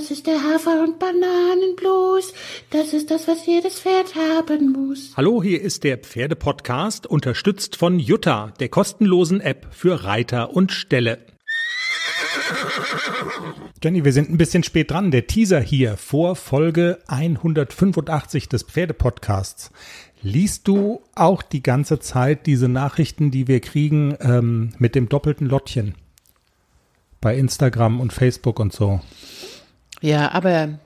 Das 0.00 0.10
ist 0.10 0.26
der 0.26 0.42
Hafer- 0.42 0.82
und 0.82 0.98
Bananenblues. 0.98 2.32
Das 2.70 2.94
ist 2.94 3.10
das, 3.10 3.28
was 3.28 3.44
jedes 3.44 3.80
Pferd 3.80 4.14
haben 4.14 4.72
muss. 4.72 5.12
Hallo, 5.14 5.42
hier 5.42 5.60
ist 5.60 5.84
der 5.84 5.98
Pferdepodcast, 5.98 7.06
unterstützt 7.06 7.76
von 7.76 7.98
Jutta, 7.98 8.54
der 8.60 8.70
kostenlosen 8.70 9.42
App 9.42 9.66
für 9.72 10.04
Reiter 10.04 10.56
und 10.56 10.72
Ställe. 10.72 11.18
Jenny, 13.84 14.02
wir 14.02 14.14
sind 14.14 14.30
ein 14.30 14.38
bisschen 14.38 14.62
spät 14.62 14.90
dran. 14.90 15.10
Der 15.10 15.26
Teaser 15.26 15.60
hier 15.60 15.98
vor 15.98 16.34
Folge 16.34 16.98
185 17.08 18.48
des 18.48 18.62
Pferdepodcasts. 18.62 19.70
Liest 20.22 20.66
du 20.66 21.02
auch 21.14 21.42
die 21.42 21.62
ganze 21.62 21.98
Zeit 21.98 22.46
diese 22.46 22.68
Nachrichten, 22.68 23.30
die 23.30 23.48
wir 23.48 23.60
kriegen 23.60 24.16
ähm, 24.20 24.72
mit 24.78 24.94
dem 24.94 25.10
doppelten 25.10 25.46
Lottchen? 25.46 25.94
Bei 27.20 27.36
Instagram 27.36 28.00
und 28.00 28.14
Facebook 28.14 28.58
und 28.60 28.72
so. 28.72 29.02
Ja, 30.00 30.32
aber 30.32 30.78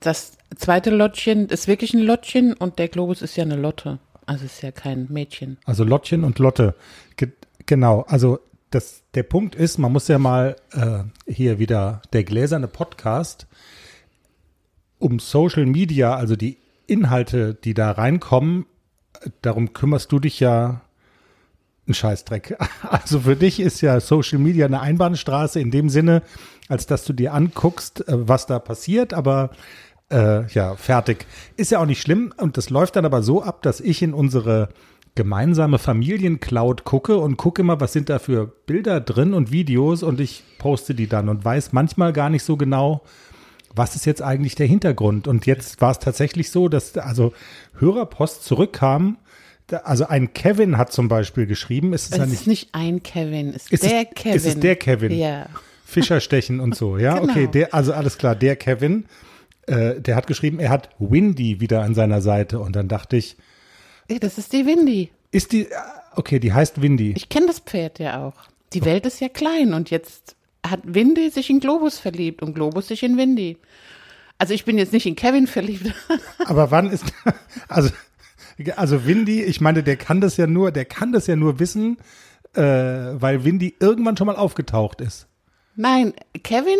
das 0.00 0.38
zweite 0.56 0.90
Lottchen 0.90 1.48
ist 1.48 1.68
wirklich 1.68 1.94
ein 1.94 2.02
Lottchen 2.02 2.52
und 2.52 2.78
der 2.78 2.88
Globus 2.88 3.22
ist 3.22 3.36
ja 3.36 3.44
eine 3.44 3.56
Lotte. 3.56 3.98
Also 4.26 4.44
ist 4.44 4.62
ja 4.62 4.72
kein 4.72 5.06
Mädchen. 5.10 5.58
Also 5.64 5.84
Lottchen 5.84 6.24
und 6.24 6.38
Lotte. 6.38 6.74
Ge 7.16 7.30
genau. 7.64 8.02
Also 8.08 8.40
das, 8.70 9.02
der 9.14 9.22
Punkt 9.22 9.54
ist, 9.54 9.78
man 9.78 9.92
muss 9.92 10.08
ja 10.08 10.18
mal 10.18 10.56
äh, 10.72 11.04
hier 11.32 11.58
wieder 11.58 12.02
der 12.12 12.24
gläserne 12.24 12.68
Podcast 12.68 13.46
um 14.98 15.18
Social 15.18 15.66
Media, 15.66 16.14
also 16.16 16.36
die 16.36 16.58
Inhalte, 16.86 17.54
die 17.54 17.74
da 17.74 17.92
reinkommen, 17.92 18.66
darum 19.42 19.72
kümmerst 19.72 20.10
du 20.10 20.18
dich 20.18 20.40
ja 20.40 20.82
ein 21.88 21.94
Scheißdreck. 21.94 22.56
Also 22.82 23.20
für 23.20 23.36
dich 23.36 23.60
ist 23.60 23.80
ja 23.80 24.00
Social 24.00 24.38
Media 24.38 24.66
eine 24.66 24.80
Einbahnstraße 24.80 25.60
in 25.60 25.70
dem 25.70 25.88
Sinne, 25.88 26.22
als 26.68 26.86
dass 26.86 27.04
du 27.04 27.12
dir 27.12 27.34
anguckst, 27.34 28.06
äh, 28.08 28.28
was 28.28 28.46
da 28.46 28.58
passiert, 28.58 29.14
aber 29.14 29.50
äh, 30.10 30.46
ja, 30.48 30.74
fertig. 30.76 31.26
Ist 31.56 31.72
ja 31.72 31.80
auch 31.80 31.86
nicht 31.86 32.00
schlimm 32.00 32.32
und 32.36 32.56
das 32.56 32.70
läuft 32.70 32.96
dann 32.96 33.04
aber 33.04 33.22
so 33.22 33.42
ab, 33.42 33.62
dass 33.62 33.80
ich 33.80 34.02
in 34.02 34.14
unsere 34.14 34.68
gemeinsame 35.16 35.78
Familiencloud 35.78 36.84
gucke 36.84 37.16
und 37.16 37.38
gucke 37.38 37.62
immer, 37.62 37.80
was 37.80 37.92
sind 37.92 38.10
da 38.10 38.18
für 38.18 38.46
Bilder 38.46 39.00
drin 39.00 39.34
und 39.34 39.50
Videos 39.50 40.02
und 40.02 40.20
ich 40.20 40.44
poste 40.58 40.94
die 40.94 41.08
dann 41.08 41.28
und 41.28 41.44
weiß 41.44 41.72
manchmal 41.72 42.12
gar 42.12 42.28
nicht 42.28 42.44
so 42.44 42.56
genau, 42.56 43.02
was 43.74 43.96
ist 43.96 44.06
jetzt 44.06 44.22
eigentlich 44.22 44.54
der 44.54 44.66
Hintergrund. 44.66 45.26
Und 45.26 45.46
jetzt 45.46 45.80
war 45.80 45.90
es 45.90 45.98
tatsächlich 45.98 46.50
so, 46.50 46.68
dass 46.68 46.96
also 46.96 47.32
Hörerpost 47.78 48.44
zurückkam. 48.44 49.18
Also 49.84 50.06
ein 50.06 50.32
Kevin 50.32 50.78
hat 50.78 50.92
zum 50.92 51.08
Beispiel 51.08 51.46
geschrieben, 51.46 51.92
ist 51.92 52.04
es, 52.04 52.12
Es 52.12 52.18
ja 52.18 52.24
ist 52.24 52.30
nicht, 52.30 52.46
nicht 52.46 52.68
ein 52.74 53.02
Kevin, 53.02 53.48
es 53.48 53.64
ist, 53.64 53.72
ist 53.72 53.84
der 53.84 54.02
es, 54.02 54.14
Kevin. 54.14 54.36
Ist 54.36 54.46
es 54.46 54.60
der 54.60 54.76
Kevin? 54.76 55.12
Ja. 55.12 55.46
Fischerstechen 55.86 56.58
und 56.60 56.74
so, 56.74 56.98
ja? 56.98 57.18
Genau. 57.18 57.32
Okay, 57.32 57.46
der, 57.46 57.72
also 57.72 57.92
alles 57.92 58.18
klar, 58.18 58.34
der 58.34 58.56
Kevin, 58.56 59.06
äh, 59.66 60.00
der 60.00 60.16
hat 60.16 60.26
geschrieben, 60.26 60.58
er 60.58 60.70
hat 60.70 60.90
Windy 60.98 61.60
wieder 61.60 61.82
an 61.82 61.94
seiner 61.94 62.20
Seite 62.20 62.58
und 62.58 62.74
dann 62.74 62.88
dachte 62.88 63.16
ich, 63.16 63.36
Ja, 64.10 64.18
Das 64.18 64.36
ist 64.36 64.52
die 64.52 64.66
Windy. 64.66 65.10
ist 65.30 65.52
die, 65.52 65.68
okay, 66.16 66.40
die 66.40 66.52
heißt 66.52 66.82
Windy. 66.82 67.14
Ich 67.16 67.28
kenne 67.28 67.46
das 67.46 67.60
Pferd 67.60 68.00
ja 68.00 68.26
auch. 68.26 68.34
Die 68.72 68.84
Welt 68.84 69.06
ist 69.06 69.20
ja 69.20 69.28
klein 69.28 69.74
und 69.74 69.90
jetzt 69.90 70.34
hat 70.66 70.80
Windy 70.82 71.30
sich 71.30 71.48
in 71.50 71.60
Globus 71.60 71.98
verliebt 72.00 72.42
und 72.42 72.54
Globus 72.54 72.88
sich 72.88 73.04
in 73.04 73.16
Windy. 73.16 73.56
Also 74.38 74.52
ich 74.54 74.64
bin 74.64 74.76
jetzt 74.78 74.92
nicht 74.92 75.06
in 75.06 75.14
Kevin 75.14 75.46
verliebt. 75.46 75.92
Aber 76.46 76.72
wann 76.72 76.90
ist, 76.90 77.04
also, 77.68 77.90
also 78.74 79.06
Windy, 79.06 79.42
ich 79.44 79.60
meine, 79.60 79.84
der 79.84 79.96
kann 79.96 80.20
das 80.20 80.36
ja 80.36 80.48
nur, 80.48 80.72
der 80.72 80.84
kann 80.84 81.12
das 81.12 81.28
ja 81.28 81.36
nur 81.36 81.60
wissen, 81.60 81.98
äh, 82.54 82.60
weil 82.62 83.44
Windy 83.44 83.74
irgendwann 83.78 84.16
schon 84.16 84.26
mal 84.26 84.36
aufgetaucht 84.36 85.00
ist. 85.00 85.28
Nein, 85.76 86.14
Kevin, 86.42 86.78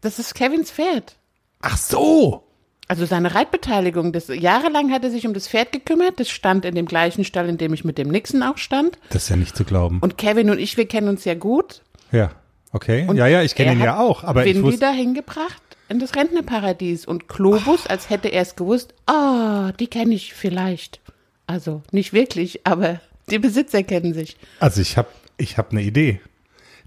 das 0.00 0.18
ist 0.18 0.34
Kevins 0.34 0.70
Pferd. 0.70 1.16
Ach 1.60 1.76
so! 1.76 2.44
Also 2.88 3.04
seine 3.04 3.34
Reitbeteiligung, 3.34 4.12
das, 4.12 4.28
jahrelang 4.28 4.90
hat 4.90 5.04
er 5.04 5.10
sich 5.10 5.26
um 5.26 5.34
das 5.34 5.46
Pferd 5.46 5.72
gekümmert. 5.72 6.18
Das 6.18 6.30
stand 6.30 6.64
in 6.64 6.74
dem 6.74 6.86
gleichen 6.86 7.22
Stall, 7.24 7.48
in 7.48 7.58
dem 7.58 7.74
ich 7.74 7.84
mit 7.84 7.98
dem 7.98 8.08
Nixon 8.08 8.42
auch 8.42 8.56
stand. 8.56 8.98
Das 9.10 9.24
ist 9.24 9.28
ja 9.28 9.36
nicht 9.36 9.56
zu 9.56 9.64
glauben. 9.64 9.98
Und 10.00 10.16
Kevin 10.16 10.50
und 10.50 10.58
ich, 10.58 10.76
wir 10.76 10.88
kennen 10.88 11.08
uns 11.08 11.24
ja 11.24 11.34
gut. 11.34 11.82
ja, 12.12 12.30
okay. 12.72 13.06
Und 13.06 13.16
ja, 13.16 13.26
ja, 13.26 13.42
ich 13.42 13.54
kenne 13.54 13.72
ihn 13.72 13.80
ja 13.82 13.98
auch, 13.98 14.24
aber 14.24 14.46
ich 14.46 14.62
wusste, 14.62 14.80
dahin 14.80 15.12
gebracht 15.12 15.62
in 15.90 15.98
das 15.98 16.16
Rentnerparadies. 16.16 17.04
Und 17.06 17.28
Globus, 17.28 17.86
als 17.86 18.08
hätte 18.08 18.28
er 18.28 18.42
es 18.42 18.56
gewusst, 18.56 18.94
ah, 19.06 19.72
die 19.78 19.88
kenne 19.88 20.14
ich 20.14 20.32
vielleicht. 20.32 21.00
Also 21.46 21.82
nicht 21.92 22.14
wirklich, 22.14 22.66
aber 22.66 23.00
die 23.30 23.38
Besitzer 23.38 23.82
kennen 23.82 24.14
sich. 24.14 24.36
also 24.60 24.80
ich 24.80 24.96
habe, 24.96 25.08
ich 25.36 25.58
habe 25.58 25.72
eine 25.72 25.82
Idee. 25.82 26.20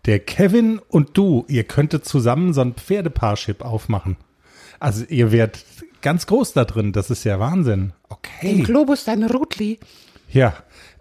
Der 0.06 0.20
Kevin 0.20 0.80
und 0.90 1.18
du, 1.18 1.46
ihr 1.48 1.64
könntet 1.64 2.06
zusammen 2.06 2.54
so 2.54 2.62
ein 2.62 2.74
Pferdepaarship 2.74 3.64
aufmachen. 3.64 4.18
Also 4.80 5.06
ihr 5.08 5.32
wärt 5.32 5.64
ganz 6.02 6.26
groß 6.26 6.54
da 6.54 6.66
drin, 6.66 6.92
das 6.92 7.12
ist 7.12 7.24
ja 7.24 7.40
Wahnsinn. 7.40 7.94
Okay. 8.10 8.56
Den 8.56 8.64
Globus, 8.64 9.04
dein 9.06 9.24
Rutli. 9.24 9.80
Ja, 10.32 10.56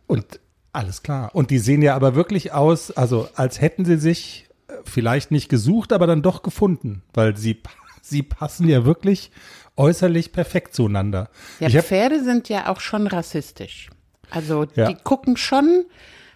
und 0.06 0.38
alles 0.72 1.02
klar. 1.02 1.30
Und 1.34 1.50
die 1.50 1.58
sehen 1.58 1.80
ja 1.82 1.94
aber 1.94 2.14
wirklich 2.14 2.52
aus, 2.52 2.90
also 2.90 3.28
als 3.34 3.60
hätten 3.60 3.84
sie 3.86 3.96
sich 3.96 4.48
äh, 4.68 4.74
vielleicht 4.84 5.30
nicht 5.30 5.48
gesucht, 5.48 5.92
aber 5.92 6.06
dann 6.06 6.20
doch 6.22 6.42
gefunden, 6.42 7.02
weil 7.14 7.36
sie, 7.36 7.62
sie 8.02 8.22
passen 8.22 8.68
ja 8.68 8.84
wirklich 8.84 9.30
äußerlich 9.76 10.32
perfekt 10.32 10.74
zueinander. 10.74 11.30
Ja, 11.58 11.70
hab, 11.70 11.86
Pferde 11.86 12.22
sind 12.22 12.50
ja 12.50 12.68
auch 12.68 12.80
schon 12.80 13.06
rassistisch. 13.06 13.88
Also 14.30 14.66
Ja. 14.74 14.88
die 14.88 14.94
gucken 14.94 15.36
schon, 15.38 15.86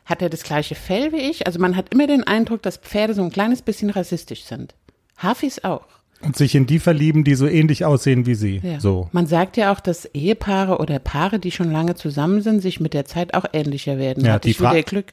hat 0.04 0.22
er 0.22 0.28
das 0.28 0.42
gleiche 0.42 0.74
Fell 0.74 1.12
wie 1.12 1.30
ich? 1.30 1.46
Also 1.46 1.58
man 1.58 1.76
hat 1.76 1.92
immer 1.92 2.06
den 2.06 2.24
Eindruck, 2.24 2.62
dass 2.62 2.76
Pferde 2.76 3.14
so 3.14 3.22
ein 3.22 3.30
kleines 3.30 3.62
bisschen 3.62 3.90
rassistisch 3.90 4.44
sind. 4.44 4.74
Hafis 5.16 5.62
auch. 5.64 5.86
und 6.20 6.36
sich 6.36 6.54
in 6.54 6.66
die 6.66 6.78
verlieben, 6.78 7.22
die 7.24 7.34
so 7.34 7.46
ähnlich 7.46 7.84
aussehen 7.84 8.26
wie 8.26 8.34
sie. 8.34 8.60
Ja. 8.62 8.80
So. 8.80 9.08
Man 9.12 9.26
sagt 9.26 9.56
ja 9.56 9.72
auch, 9.72 9.80
dass 9.80 10.06
Ehepaare 10.06 10.78
oder 10.78 10.98
Paare, 10.98 11.38
die 11.38 11.50
schon 11.50 11.70
lange 11.70 11.94
zusammen 11.94 12.40
sind, 12.42 12.60
sich 12.60 12.80
mit 12.80 12.94
der 12.94 13.04
Zeit 13.04 13.34
auch 13.34 13.44
ähnlicher 13.52 13.98
werden. 13.98 14.24
Ja, 14.24 14.34
Hatte 14.34 14.46
die 14.48 14.52
ich 14.52 14.60
wieder 14.60 14.70
Fra- 14.70 14.80
Glück. 14.80 15.12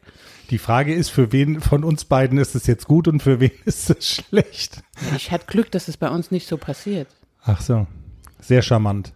Die 0.50 0.58
Frage 0.58 0.94
ist, 0.94 1.10
für 1.10 1.32
wen 1.32 1.62
von 1.62 1.84
uns 1.86 2.04
beiden 2.06 2.38
ist 2.38 2.56
es 2.56 2.68
jetzt 2.68 2.86
gut 2.88 3.08
und 3.08 3.22
für 3.24 3.40
wen 3.40 3.52
ist 3.66 3.90
es 3.90 4.06
schlecht? 4.16 4.82
Ich 5.16 5.32
hatte 5.32 5.46
Glück, 5.48 5.72
dass 5.72 5.88
es 5.88 5.96
bei 5.98 6.10
uns 6.10 6.32
nicht 6.32 6.48
so 6.48 6.58
passiert. 6.58 7.08
Ach 7.44 7.62
so, 7.62 7.88
sehr 8.42 8.62
charmant. 8.62 9.14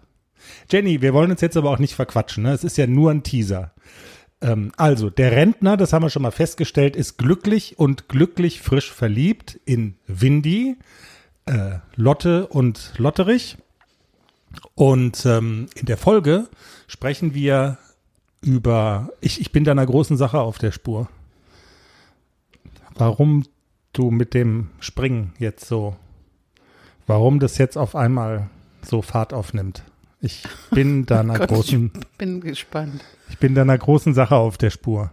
Jenny, 0.71 1.01
wir 1.01 1.13
wollen 1.13 1.31
uns 1.31 1.41
jetzt 1.41 1.57
aber 1.57 1.69
auch 1.71 1.79
nicht 1.79 1.95
verquatschen. 1.95 2.43
Ne? 2.43 2.51
Es 2.53 2.63
ist 2.63 2.77
ja 2.77 2.87
nur 2.87 3.11
ein 3.11 3.23
Teaser. 3.23 3.71
Ähm, 4.45 4.71
also, 4.77 5.09
der 5.09 5.31
Rentner, 5.31 5.77
das 5.77 5.91
haben 5.91 6.03
wir 6.03 6.09
schon 6.09 6.21
mal 6.21 6.31
festgestellt, 6.31 6.95
ist 6.95 7.17
glücklich 7.17 7.79
und 7.79 8.07
glücklich 8.07 8.61
frisch 8.61 8.91
verliebt 8.91 9.59
in 9.65 9.95
Windy, 10.07 10.77
äh, 11.45 11.79
Lotte 11.95 12.47
und 12.47 12.93
Lotterich. 12.97 13.57
Und 14.75 15.25
ähm, 15.25 15.67
in 15.75 15.85
der 15.85 15.97
Folge 15.97 16.47
sprechen 16.87 17.33
wir 17.33 17.77
über, 18.41 19.09
ich, 19.19 19.41
ich 19.41 19.51
bin 19.51 19.63
da 19.63 19.71
einer 19.71 19.85
großen 19.85 20.17
Sache 20.17 20.39
auf 20.39 20.59
der 20.59 20.71
Spur. 20.71 21.09
Warum 22.93 23.45
du 23.91 24.11
mit 24.11 24.33
dem 24.33 24.69
Springen 24.79 25.33
jetzt 25.39 25.65
so 25.65 25.95
warum 27.07 27.39
das 27.39 27.57
jetzt 27.57 27.77
auf 27.77 27.95
einmal 27.95 28.49
so 28.81 29.01
Fahrt 29.01 29.33
aufnimmt. 29.33 29.83
Ich 30.21 30.43
bin 30.71 31.05
da 31.07 31.21
einer 31.21 31.37
Gott, 31.39 31.49
großen, 31.49 31.91
ich 31.95 32.17
bin 32.17 32.41
gespannt. 32.41 33.03
ich 33.29 33.37
bin 33.37 33.55
da 33.55 33.61
einer 33.61 33.77
großen 33.77 34.13
Sache 34.13 34.35
auf 34.35 34.57
der 34.57 34.69
Spur. 34.69 35.11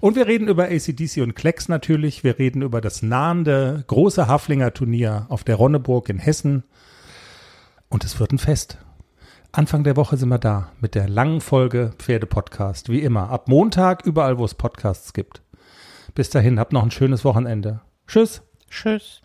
Und 0.00 0.16
wir 0.16 0.26
reden 0.26 0.48
über 0.48 0.64
ACDC 0.64 1.18
und 1.18 1.34
Klecks 1.34 1.68
natürlich. 1.68 2.24
Wir 2.24 2.38
reden 2.38 2.62
über 2.62 2.80
das 2.80 3.02
nahende 3.02 3.84
große 3.86 4.26
Haflinger 4.26 4.72
Turnier 4.72 5.26
auf 5.28 5.44
der 5.44 5.56
Ronneburg 5.56 6.08
in 6.08 6.18
Hessen. 6.18 6.64
Und 7.88 8.04
es 8.04 8.18
wird 8.18 8.32
ein 8.32 8.38
Fest. 8.38 8.78
Anfang 9.52 9.82
der 9.82 9.96
Woche 9.96 10.16
sind 10.16 10.28
wir 10.28 10.38
da 10.38 10.70
mit 10.80 10.94
der 10.94 11.08
langen 11.08 11.40
Folge 11.40 11.92
Pferde-Podcast. 11.98 12.88
Wie 12.88 13.00
immer. 13.00 13.30
Ab 13.30 13.48
Montag 13.48 14.06
überall, 14.06 14.38
wo 14.38 14.44
es 14.44 14.54
Podcasts 14.54 15.12
gibt. 15.12 15.42
Bis 16.14 16.30
dahin, 16.30 16.60
habt 16.60 16.72
noch 16.72 16.84
ein 16.84 16.92
schönes 16.92 17.24
Wochenende. 17.24 17.80
Tschüss. 18.06 18.42
Tschüss. 18.70 19.18